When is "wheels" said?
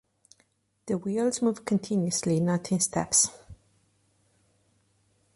0.97-1.43